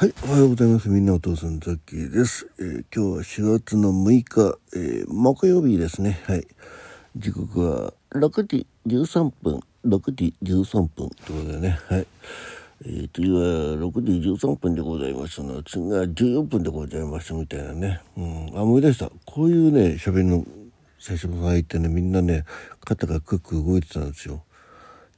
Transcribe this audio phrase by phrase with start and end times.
[0.00, 0.88] はい、おはようございます。
[0.88, 2.48] みんなお父さんザッキーです。
[2.60, 6.20] えー今日は4月の6日、えー木曜日ですね。
[6.24, 6.46] はい。
[7.16, 11.80] 時刻は6時13分、6時13分ということでね。
[11.88, 12.06] はい。
[12.84, 18.00] えー、次は6時13分でございますの次が14分でございますみたいなね。
[18.16, 18.56] うん。
[18.56, 19.10] あ、思い出した。
[19.24, 20.46] こういうね、喋りの
[21.00, 22.44] 最初の入ってね、みんなね、
[22.84, 24.44] 肩がクック動いてたんですよ。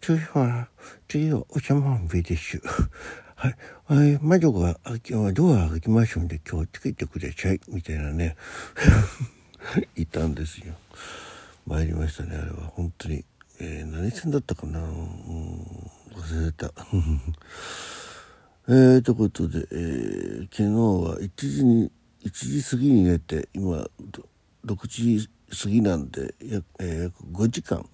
[0.00, 0.68] 次は、
[1.08, 2.62] 次はお茶碗べです。
[3.40, 3.56] はい。
[3.86, 4.18] はい。
[4.20, 7.60] 窓が開き、ドア開きますんで、今日つけてください。
[7.68, 8.34] みたいなね。
[9.94, 10.74] いたんですよ。
[11.64, 12.66] 参りましたね、あれは。
[12.74, 13.24] 本当に。
[13.60, 14.80] えー、何線だったかな？
[14.80, 15.62] うん、
[16.16, 16.72] 忘れた。
[18.66, 21.92] えー、ということで、えー、昨日は1時に、
[22.24, 23.88] 1時過ぎに寝て、今、
[24.66, 27.88] 6時過ぎなんで、約、えー約5時間。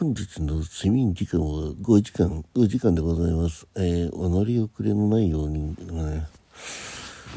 [0.00, 3.66] 本日の睡眠時間は5時間、5時間でございます。
[3.76, 6.26] えー、お乗り遅れのないように、ね、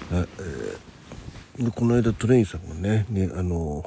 [0.09, 0.27] はい、
[1.57, 3.83] えーで、この間トレインさんがね、ね、あの、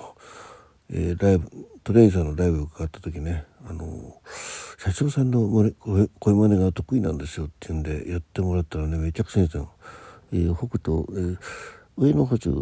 [0.91, 1.51] えーライブ、
[1.85, 4.21] トレインさんのライブがかかった時ね、あの、
[4.77, 5.73] 社長さんの声
[6.21, 9.71] 声真似が得意なんですよって言うんで、やってもらったらね、めちゃくちゃいいですよ。
[10.35, 11.39] えー北斗、えー
[11.97, 12.53] 上野補長、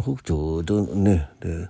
[0.00, 1.68] 北斗、ね、で、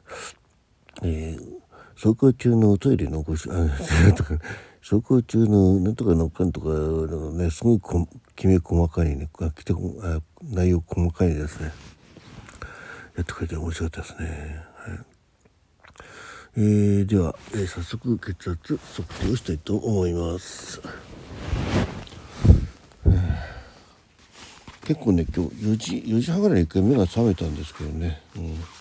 [1.02, 1.60] えー
[2.02, 4.38] 走行中のトイレのごし、あ、とか、
[4.80, 11.74] 走行中のなんとかのかんとかのね、すごいこきめ細かいね、あきてあ内容細かいですね。
[13.18, 14.64] やってくれて面白かったですね。
[14.76, 14.98] はい。
[16.56, 20.80] えー、では、えー早速血圧測定をしたいと思います。
[24.86, 28.22] 結構ね、今日4時、4時半ぐらいに一回目が覚めたんですけどね。
[28.36, 28.79] うん。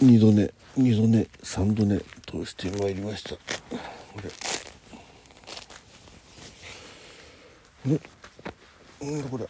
[0.00, 3.30] 二度寝二度寝三度寝としてまいりました。
[3.30, 3.40] こ
[7.84, 7.90] れ。
[7.92, 8.00] ね。
[9.02, 9.48] なんだこれ。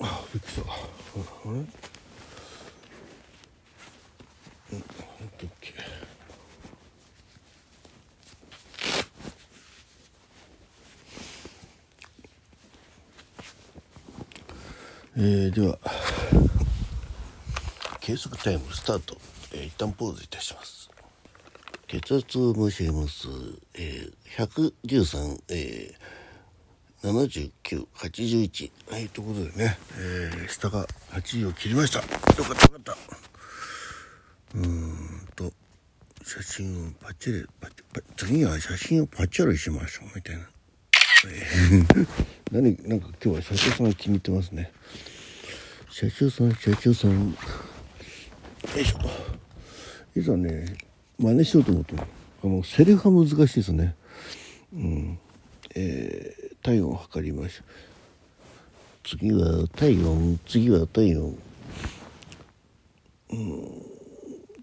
[0.00, 0.70] あびっくりした。
[0.70, 0.76] あ
[1.46, 1.50] れ？
[1.52, 1.66] なんだ
[4.76, 5.72] っけ。
[15.16, 15.78] えー、では。
[18.06, 19.16] 計測タイムスタート、
[19.52, 20.88] えー一旦ポーズいたします。
[21.88, 23.26] 血圧を申し上げます、
[23.74, 31.98] えー、113、えー、7981はいということでね、えー、下が80を切りました。
[31.98, 32.92] よかったよかった。
[34.54, 35.52] うーんと
[36.24, 40.48] 写真をパチリパチパ次は写真をパチリしましょうみたいな、
[41.26, 42.06] えー
[42.54, 44.70] 何なんか今日は社長さん気に入ってますね。
[45.90, 47.36] 社長さん社長さん。
[48.74, 48.98] よいしょ
[50.18, 50.76] いざね
[51.18, 51.94] 真似しようと思って
[52.44, 53.94] あのセリフが難しいですね。
[54.74, 55.18] うん。
[55.74, 57.64] えー、体温を測りましょう
[59.04, 61.38] 次は体温次は体温。
[63.30, 63.82] うん。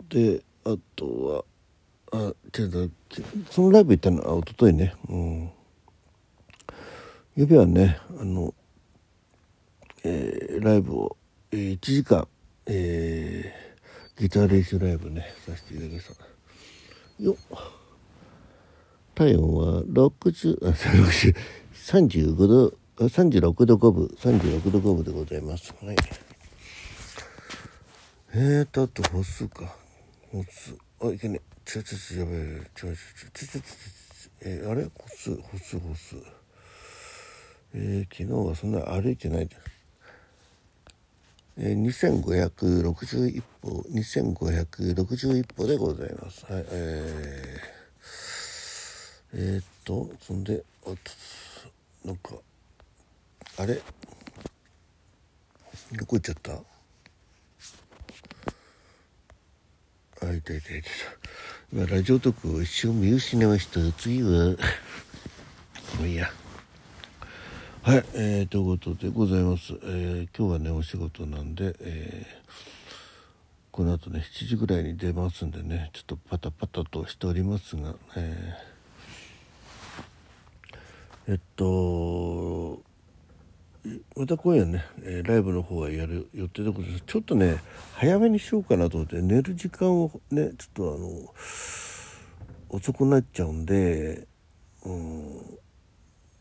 [0.10, 1.46] であと
[2.12, 2.92] はあ違う
[3.50, 4.94] そのライブ行ったのは一昨日ね。
[5.10, 5.50] うん。
[7.36, 8.54] 指はねあの、
[10.04, 11.18] えーライブを、
[11.52, 12.28] えー1時間、
[12.68, 13.63] えー
[14.20, 17.24] ギター練習ライブねさせていただきました。
[17.24, 17.36] よっ。
[19.16, 21.36] 体温は60あ 60
[21.74, 25.74] 35度36度5分36度5分でございます。
[25.84, 25.96] はい。
[28.36, 29.76] えーとあと歩数か。
[30.32, 30.76] 歩数。
[31.02, 34.84] あいけねちょちょちょやべえちょちょちょちょちょちょえーあれ？
[34.86, 36.16] 歩数歩数歩数。
[37.76, 39.73] えー昨日はそんな歩いてないでえー、
[41.58, 46.46] 2561歩2561歩でございます。
[46.52, 50.96] はいえー、えー、っとそんであと
[52.06, 52.36] なんか
[53.60, 53.80] あれ？
[55.94, 56.54] どこ行っちゃった？
[60.26, 60.88] あいたいたいた
[61.72, 64.30] 今ラジオトークを一瞬見失いました次は
[66.00, 66.32] もういいや。
[67.86, 69.74] はい、えー、ということでございます。
[69.84, 72.44] えー今日はね、お仕事なんで、えー
[73.74, 82.82] この後ね、7時ぐらいに出ますんでね、ちょっとパタパタとしておりますが、えーえっと、
[84.16, 87.04] また今夜ね、えーライブの方はやる予定でございます。
[87.06, 87.62] ちょっとね、
[87.96, 94.26] 早めにしようかなと思って、寝る時間をね、ちょっとあの、遅くなっちゃうんで、
[94.86, 95.60] うん、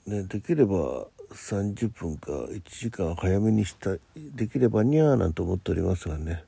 [0.07, 6.45] ね、できれば30分か1時間早めにしたできればにゃーなんて思っておりますがね、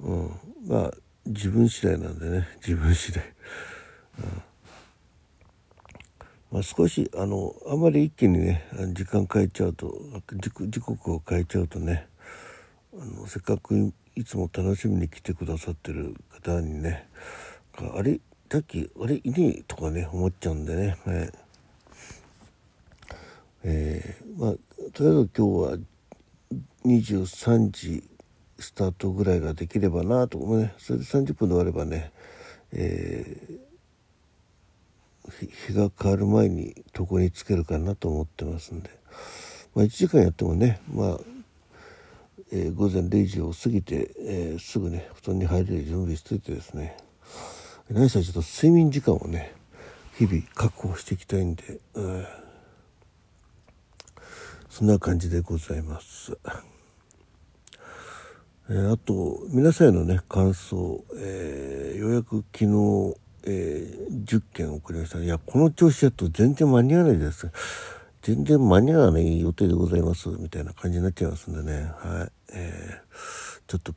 [0.00, 0.30] うん、
[0.66, 0.94] まあ
[1.26, 2.48] 自分次第なんでね。
[2.66, 3.24] 自分次第、
[4.18, 4.42] うん、
[6.52, 9.94] まあ、少しあのあまり一気にね時間変えちゃうと
[10.66, 12.08] 時刻を変えちゃうとね
[12.94, 17.08] あのせっかくいつも楽しみに来てくださってる方にね
[17.94, 18.20] あれ
[18.50, 21.32] さっきあれいねえとかね思っちゃうんでね、はい、
[23.64, 24.54] えー、まあ
[24.92, 25.78] とりあえず今日は
[26.84, 28.02] 23時
[28.58, 30.74] スタートぐらいができればなとね。
[30.78, 32.12] それで30分で終わればね、
[32.72, 38.90] えー、日が変わる前に床につけるかなと思ってますんで、
[39.74, 41.18] まあ、1時間やってもねまあ、
[42.52, 46.96] えー、午前0時を過ぎて、えー、すぐね布団に入れる準備しといてですね。
[47.90, 49.54] 何せちょっと睡眠時間をね
[50.18, 52.26] 日々確保していきたいんで、えー、
[54.78, 56.38] そんな感じでございます。
[58.70, 65.18] えー、あと皆さんへのね感想、えー、ようやく昨日、えー、10件送りました。
[65.18, 67.50] いやこの調子だと全然間に合わないです。
[68.22, 70.28] 全然間に合わない予定でございます。
[70.28, 71.90] みたいな感じになっちゃいますんでね。
[71.98, 73.94] はい、えー、ちょっと、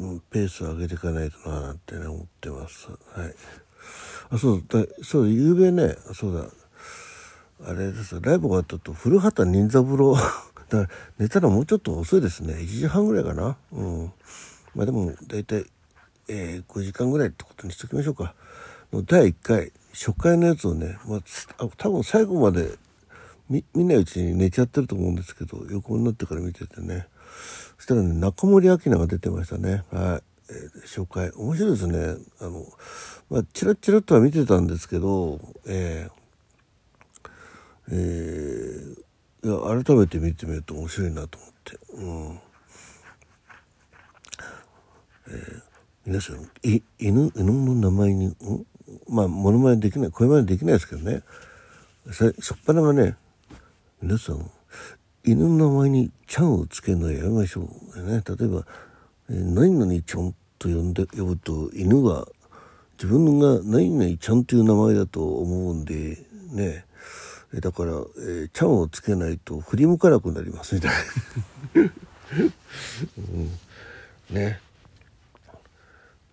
[0.00, 2.90] うん、ペースを上げていかないとななんてね思ってます。
[2.90, 3.34] はい。
[4.28, 5.96] あそうだそうゆうべね。
[6.12, 6.61] そうだ。
[7.64, 10.16] あれですライブ終わったと古畑任三郎
[10.68, 10.88] だ
[11.18, 12.54] 寝たらもうちょっと遅いですね。
[12.54, 13.56] 1時半ぐらいかな。
[13.72, 14.12] うん。
[14.74, 15.66] まあでも、大体、
[16.28, 18.34] えー、5時間ぐらいってことにしときましょうか。
[19.06, 22.78] 第1回、初回のやつをね、まあ、多分最後まで
[23.50, 27.06] 見見ないうちに寝ちゃってると思うんですけど、横になってから見ててね。
[27.76, 29.84] そしたらね、中森明菜が出てましたね。
[29.92, 30.22] はい。
[30.50, 31.30] えー、初回。
[31.32, 32.16] 面白いですね。
[32.40, 32.66] あの、
[33.30, 36.21] まあ、チラッチラッとは見てたんですけど、えー、
[37.90, 39.02] えー
[39.44, 42.40] いや改めて見てみると面白いなと思って、うん。
[45.26, 45.62] えー、
[46.06, 48.36] 皆さんい犬犬の名前に、ん、
[49.08, 51.22] まあモノマネできない声真似できないですけどね。
[52.10, 53.16] しょっぱながね
[54.00, 54.48] 皆さん
[55.24, 58.66] 犬の名前に「ちゃん」をつけるのやめましょう、ね、例えば
[59.30, 62.28] 「えー、何々ちゃん」と呼んで呼ぶと犬は
[62.94, 66.84] 自分が何々ちゃんという名前だと思うんでね。
[67.60, 70.90] だから、えー、ちゃんをつけないと振り向かなくなりますみたい
[71.74, 71.92] な、
[74.30, 74.58] うん、ね。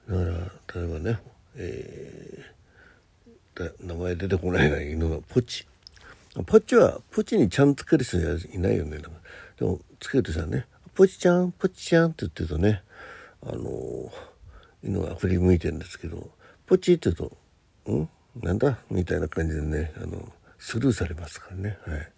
[0.10, 1.20] だから例えばね、
[1.56, 5.68] えー、名前出てこないな犬のポチ。
[6.46, 9.00] ポチはポチにちゃんつける人はいないよね。
[9.58, 12.82] でもつけるとしたらね「ポチちゃんポチちゃん」って言ってるとね
[13.42, 14.12] あの
[14.82, 16.30] 犬が振り向いてるんですけど
[16.66, 17.38] 「ポチ」って言うと
[17.92, 18.10] 「ん？
[18.42, 21.78] なんだ?」みたいな感じでねあのスルーされますからね。
[21.88, 22.12] はい、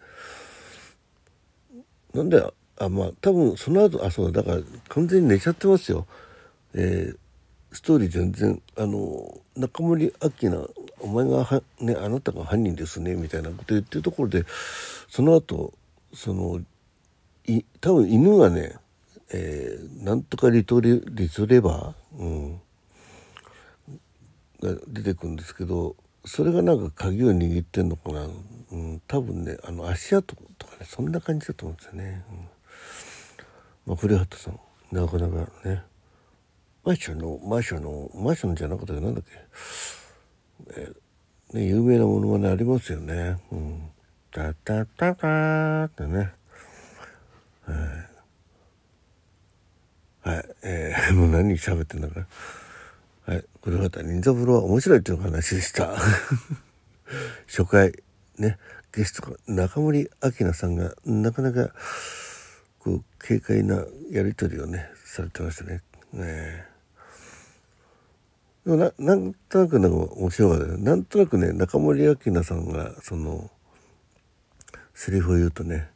[2.18, 2.44] なんで
[2.78, 6.08] あまあ多分その後あそうだから完全に寝ちゃってますよ。
[6.74, 7.18] えー、
[7.72, 14.46] ストーリー全然あの中森明菜お前がは、ね、あなたが犯人ですねみたいなこと言ってるところで
[15.10, 15.74] その後
[16.14, 16.62] その
[17.46, 18.76] い多分犬がね、
[19.34, 22.62] えー、なんとかリトリリトレバー、うん、
[24.62, 25.96] が出てくるんですけど
[26.26, 28.28] それがなんか鍵を握ってんのかな、
[28.72, 32.24] うん、多分ねあの足跡とかねそんな感じだと思うんですよね。
[32.32, 32.38] うん
[33.88, 34.60] まあ、古畑さん
[34.92, 35.84] なかなかね
[36.84, 39.00] マンションのマンションのマンションじゃなかったけ？
[39.00, 39.30] どなんだっけ、
[40.78, 43.38] えー、ね、有名なものまねありますよね。
[43.52, 43.90] うん、
[44.32, 46.32] タタタタってね。
[47.66, 47.74] は
[50.26, 52.26] い、はいえー、 もう何喋ってんだか。
[53.32, 55.96] はい、古畑任三郎は面白いという話でした。
[57.48, 57.94] 初回
[58.38, 58.58] ね
[58.92, 61.74] ゲスト中森明菜さんがなかなか
[62.80, 65.82] こう軽快なやり取りをねされてましたね。
[66.12, 66.66] ね
[68.66, 73.50] でもななんとなくなんか面白かったなんとなくね中森明菜さんがその
[74.94, 75.90] セリフを言うとね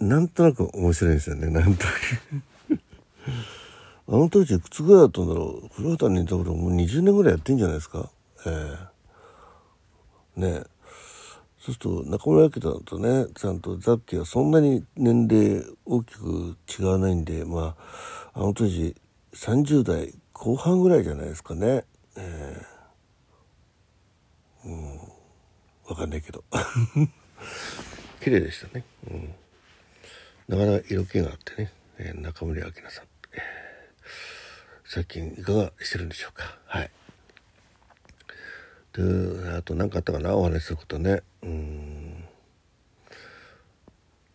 [0.00, 2.80] なんとなく面白いんですよねなんとなく
[4.06, 5.68] あの当時いくつぐらいだったんだろう。
[5.74, 8.10] 古畑任三郎もう20年ぐらいやってんじゃないですか。
[8.46, 8.50] え
[10.36, 10.40] え。
[10.40, 10.64] ー、ね
[11.58, 17.74] そうすると中村明だとねちゃんとザッキーはそんなに年齢大きく違わないんでま
[18.34, 18.94] ああの当時
[19.32, 21.84] 30代後半ぐらいじゃないですかね。
[22.16, 22.62] え
[24.64, 24.66] え。
[24.66, 24.98] ー、うん。
[25.86, 26.44] 分かんないけど。
[28.20, 28.84] 綺麗でしたね。
[29.10, 29.34] うん。
[30.48, 33.13] なかなか色気があってね、えー、中村明菜さん。
[34.86, 36.58] 最近いかがしてるんでしょうか？
[36.66, 36.90] はい
[38.92, 39.02] で
[39.56, 40.34] あと何かあったかな？
[40.36, 42.24] お話しすることねうん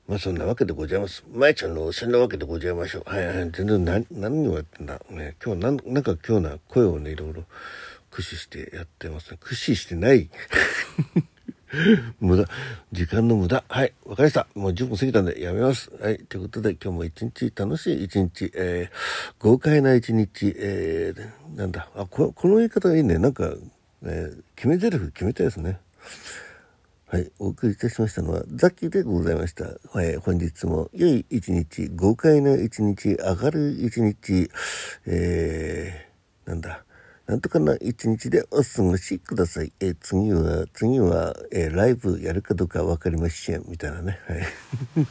[0.07, 1.23] まあそんなわけでございます。
[1.31, 3.09] まいちゃんのそんなわけでございましょう。
[3.09, 3.51] はいはい。
[3.51, 4.99] 全然何、何をやってんだ？
[5.11, 5.35] ね。
[5.45, 7.43] 今日なん、なんか今日な声をね、いろいろ
[8.09, 9.37] 駆使してやってますね。
[9.37, 10.31] 駆使してない。
[12.19, 12.45] 無駄。
[12.91, 13.63] 時間の無駄。
[13.67, 13.93] はい。
[14.05, 14.47] わかりました。
[14.55, 15.91] もう10分過ぎたんでやめます。
[16.01, 16.17] はい。
[16.17, 21.89] ということで今日も一日楽しい一日、えー、豪快な一日、えー、なんだ。
[21.95, 23.17] あ、ここの言い方がいいね。
[23.17, 23.53] なんか、
[24.03, 25.79] えー、決め台詞決めたいですね。
[27.05, 27.31] はい。
[27.39, 29.65] お送りいたしましたのは、ザッキーでございました。
[29.91, 30.15] はい。
[30.17, 34.49] 本日も良い一日、豪快な一日、明るい一日、
[35.05, 36.83] えー、なんだ。
[37.29, 39.71] なんとかな一日でお過ごしください。
[39.79, 43.63] えー、次は、次は、えー、ライブやるかどうかわかりません。
[43.67, 44.19] みたいなね。
[44.25, 44.41] はい。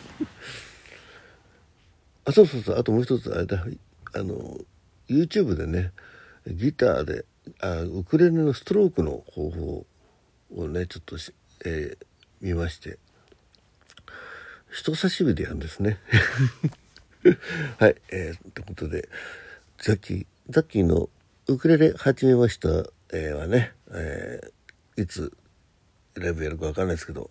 [2.26, 2.76] あ、そうそうそう。
[2.76, 3.64] あともう一つ、あれだ。
[4.14, 4.58] あの、
[5.08, 5.92] YouTube でね、
[6.48, 7.24] ギターで、
[7.60, 9.86] あウクレレのストロークの方法
[10.56, 11.16] をね、ちょっと
[11.64, 12.06] えー、
[12.40, 12.98] 見まして
[14.72, 15.98] 人差し指でやるんですね
[17.78, 19.08] はいえー、ということで
[19.78, 21.08] ザッキーザッキーの
[21.50, 22.68] ウクレレ始めました、
[23.10, 25.32] えー、はね、えー、いつ
[26.14, 27.30] ライブやるか分かんないですけど、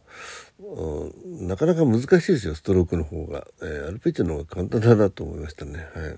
[0.60, 5.88] うん、なかなか難しいですよストロークの方が、えー、アルペジオの方が簡単だなと思いましたね。
[5.94, 6.18] はい。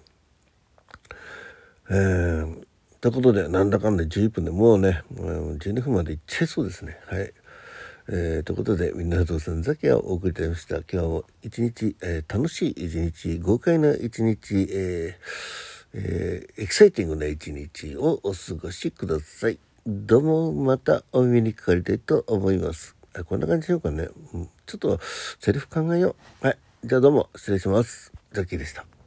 [1.89, 2.65] えー、
[3.01, 7.01] ということでなんだかんだ11分でもうね12分までいっちゃいそうですね。
[7.07, 7.33] はい。
[8.07, 10.77] えー、ということで、みんなとさんザキをお送りいたしました。
[10.77, 19.59] 今日も一日、えー、楽しい一日、豪快な一日、えーえー、エキサイティングな一日をお過ごしください。
[19.87, 22.95] どうもまたお耳にかかりたいと思います。
[23.15, 24.09] あこんな感じでしょうかね。
[24.33, 24.99] うん、ちょっと
[25.39, 26.45] セリフ考えよう。
[26.45, 26.57] はい。
[26.83, 28.13] じゃあどうも失礼します。
[28.31, 28.98] ザキーでした。